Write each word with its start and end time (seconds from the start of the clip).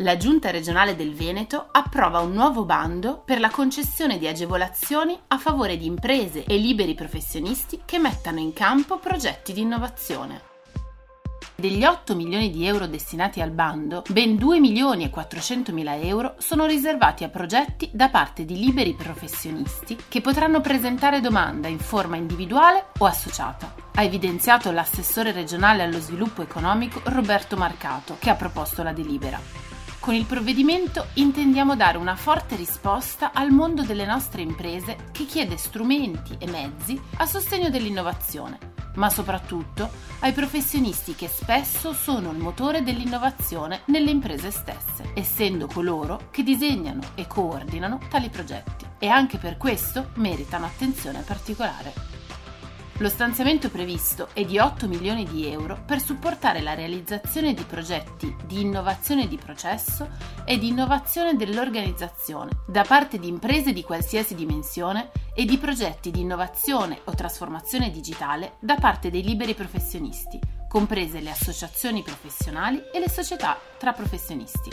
la 0.00 0.16
Giunta 0.18 0.50
regionale 0.50 0.94
del 0.94 1.14
Veneto 1.14 1.68
approva 1.70 2.20
un 2.20 2.32
nuovo 2.32 2.64
bando 2.64 3.22
per 3.24 3.40
la 3.40 3.48
concessione 3.48 4.18
di 4.18 4.26
agevolazioni 4.28 5.18
a 5.28 5.38
favore 5.38 5.78
di 5.78 5.86
imprese 5.86 6.44
e 6.44 6.58
liberi 6.58 6.94
professionisti 6.94 7.80
che 7.84 7.98
mettano 7.98 8.40
in 8.40 8.52
campo 8.52 8.98
progetti 8.98 9.54
di 9.54 9.62
innovazione. 9.62 10.54
Degli 11.58 11.82
8 11.82 12.14
milioni 12.14 12.50
di 12.50 12.66
euro 12.66 12.86
destinati 12.86 13.40
al 13.40 13.50
bando, 13.50 14.02
ben 14.10 14.36
2 14.36 14.60
milioni 14.60 15.04
e 15.04 15.08
400 15.08 15.72
mila 15.72 15.96
euro 15.96 16.34
sono 16.36 16.66
riservati 16.66 17.24
a 17.24 17.30
progetti 17.30 17.88
da 17.94 18.10
parte 18.10 18.44
di 18.44 18.58
liberi 18.58 18.92
professionisti 18.92 19.96
che 20.08 20.20
potranno 20.20 20.60
presentare 20.60 21.22
domanda 21.22 21.68
in 21.68 21.78
forma 21.78 22.16
individuale 22.16 22.88
o 22.98 23.06
associata. 23.06 23.74
Ha 23.94 24.02
evidenziato 24.02 24.70
l'assessore 24.70 25.32
regionale 25.32 25.82
allo 25.82 26.00
sviluppo 26.00 26.42
economico 26.42 27.00
Roberto 27.04 27.56
Marcato, 27.56 28.18
che 28.18 28.28
ha 28.28 28.34
proposto 28.34 28.82
la 28.82 28.92
delibera. 28.92 29.65
Con 30.06 30.14
il 30.14 30.24
provvedimento 30.24 31.06
intendiamo 31.14 31.74
dare 31.74 31.98
una 31.98 32.14
forte 32.14 32.54
risposta 32.54 33.32
al 33.32 33.50
mondo 33.50 33.82
delle 33.82 34.06
nostre 34.06 34.40
imprese 34.40 35.08
che 35.10 35.26
chiede 35.26 35.56
strumenti 35.56 36.36
e 36.38 36.46
mezzi 36.48 36.96
a 37.16 37.26
sostegno 37.26 37.70
dell'innovazione, 37.70 38.56
ma 38.94 39.10
soprattutto 39.10 39.90
ai 40.20 40.30
professionisti 40.30 41.16
che 41.16 41.26
spesso 41.26 41.92
sono 41.92 42.30
il 42.30 42.38
motore 42.38 42.84
dell'innovazione 42.84 43.80
nelle 43.86 44.12
imprese 44.12 44.52
stesse, 44.52 45.10
essendo 45.12 45.66
coloro 45.66 46.28
che 46.30 46.44
disegnano 46.44 47.02
e 47.16 47.26
coordinano 47.26 47.98
tali 48.08 48.28
progetti 48.28 48.86
e 49.00 49.08
anche 49.08 49.38
per 49.38 49.56
questo 49.56 50.10
meritano 50.14 50.66
attenzione 50.66 51.22
particolare. 51.22 52.15
Lo 52.98 53.10
stanziamento 53.10 53.68
previsto 53.68 54.28
è 54.32 54.42
di 54.46 54.58
8 54.58 54.88
milioni 54.88 55.24
di 55.24 55.46
euro 55.46 55.82
per 55.84 56.00
supportare 56.00 56.62
la 56.62 56.72
realizzazione 56.72 57.52
di 57.52 57.62
progetti 57.62 58.34
di 58.46 58.62
innovazione 58.62 59.28
di 59.28 59.36
processo 59.36 60.08
e 60.46 60.56
di 60.56 60.68
innovazione 60.68 61.36
dell'organizzazione 61.36 62.52
da 62.66 62.84
parte 62.84 63.18
di 63.18 63.28
imprese 63.28 63.74
di 63.74 63.82
qualsiasi 63.82 64.34
dimensione 64.34 65.10
e 65.34 65.44
di 65.44 65.58
progetti 65.58 66.10
di 66.10 66.20
innovazione 66.20 67.02
o 67.04 67.14
trasformazione 67.14 67.90
digitale 67.90 68.54
da 68.60 68.76
parte 68.76 69.10
dei 69.10 69.22
liberi 69.22 69.52
professionisti, 69.52 70.40
comprese 70.66 71.20
le 71.20 71.32
associazioni 71.32 72.02
professionali 72.02 72.80
e 72.94 72.98
le 72.98 73.10
società 73.10 73.58
tra 73.76 73.92
professionisti. 73.92 74.70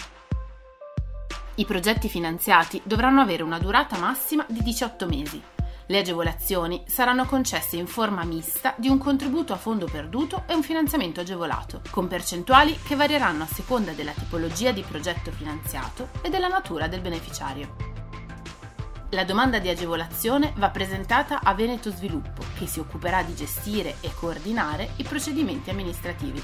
I 1.55 1.65
progetti 1.65 2.07
finanziati 2.07 2.81
dovranno 2.85 3.19
avere 3.19 3.43
una 3.43 3.59
durata 3.59 3.97
massima 3.97 4.45
di 4.47 4.63
18 4.63 5.07
mesi 5.07 5.51
le 5.87 5.99
agevolazioni 5.99 6.83
saranno 6.87 7.25
concesse 7.25 7.75
in 7.75 7.87
forma 7.87 8.23
mista 8.23 8.73
di 8.77 8.87
un 8.87 8.97
contributo 8.97 9.53
a 9.53 9.57
fondo 9.57 9.85
perduto 9.85 10.43
e 10.47 10.53
un 10.53 10.63
finanziamento 10.63 11.19
agevolato, 11.19 11.81
con 11.89 12.07
percentuali 12.07 12.77
che 12.83 12.95
varieranno 12.95 13.43
a 13.43 13.47
seconda 13.47 13.91
della 13.91 14.13
tipologia 14.13 14.71
di 14.71 14.81
progetto 14.81 15.31
finanziato 15.31 16.09
e 16.21 16.29
della 16.29 16.47
natura 16.47 16.87
del 16.87 17.01
beneficiario. 17.01 17.91
La 19.09 19.25
domanda 19.25 19.59
di 19.59 19.69
agevolazione 19.69 20.53
va 20.57 20.69
presentata 20.69 21.41
a 21.43 21.53
Veneto 21.53 21.91
Sviluppo, 21.91 22.43
che 22.57 22.65
si 22.65 22.79
occuperà 22.79 23.21
di 23.21 23.35
gestire 23.35 23.97
e 24.01 24.11
coordinare 24.15 24.93
i 24.95 25.03
procedimenti 25.03 25.69
amministrativi. 25.69 26.41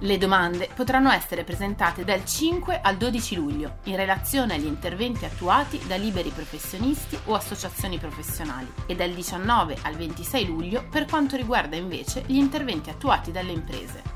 Le 0.00 0.18
domande 0.18 0.68
potranno 0.74 1.10
essere 1.10 1.42
presentate 1.42 2.04
dal 2.04 2.22
5 2.22 2.80
al 2.82 2.98
12 2.98 3.34
luglio 3.34 3.78
in 3.84 3.96
relazione 3.96 4.54
agli 4.54 4.66
interventi 4.66 5.24
attuati 5.24 5.80
da 5.86 5.96
liberi 5.96 6.28
professionisti 6.28 7.18
o 7.24 7.34
associazioni 7.34 7.96
professionali 7.96 8.70
e 8.86 8.94
dal 8.94 9.10
19 9.10 9.78
al 9.82 9.94
26 9.94 10.46
luglio 10.46 10.84
per 10.90 11.06
quanto 11.06 11.36
riguarda 11.36 11.76
invece 11.76 12.24
gli 12.26 12.36
interventi 12.36 12.90
attuati 12.90 13.32
dalle 13.32 13.52
imprese. 13.52 14.15